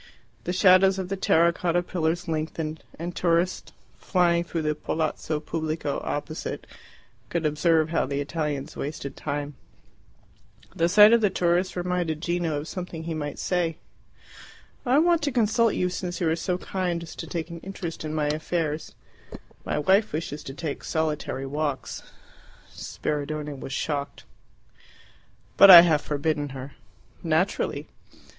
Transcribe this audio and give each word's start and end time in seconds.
The 0.45 0.51
shadows 0.51 0.97
of 0.97 1.09
the 1.09 1.15
terra 1.15 1.53
cotta 1.53 1.83
pillars 1.83 2.27
lengthened, 2.27 2.81
and 2.97 3.15
tourists, 3.15 3.71
flying 3.99 4.43
through 4.43 4.63
the 4.63 4.73
Palazzo 4.73 5.39
Pubblico 5.39 6.01
opposite, 6.03 6.65
could 7.29 7.45
observe 7.45 7.89
how 7.89 8.07
the 8.07 8.19
Italians 8.19 8.75
wasted 8.75 9.15
time. 9.15 9.53
The 10.75 10.89
sight 10.89 11.13
of 11.13 11.33
tourists 11.35 11.75
reminded 11.75 12.19
Gino 12.19 12.59
of 12.59 12.67
something 12.67 13.03
he 13.03 13.13
might 13.13 13.37
say. 13.37 13.77
"I 14.87 14.97
want 14.97 15.21
to 15.21 15.31
consult 15.31 15.75
you 15.75 15.87
since 15.87 16.19
you 16.19 16.27
are 16.31 16.35
so 16.35 16.57
kind 16.57 17.03
as 17.03 17.15
to 17.17 17.27
take 17.27 17.51
an 17.51 17.59
interest 17.59 18.03
in 18.03 18.11
my 18.15 18.25
affairs. 18.25 18.95
My 19.63 19.77
wife 19.77 20.13
wishes 20.13 20.41
to 20.45 20.55
take 20.55 20.83
solitary 20.83 21.45
walks." 21.45 22.01
Spiridione 22.73 23.59
was 23.59 23.71
shocked. 23.71 24.23
"But 25.57 25.69
I 25.69 25.81
have 25.81 26.01
forbidden 26.01 26.49
her." 26.57 26.71
"Naturally." 27.21 27.87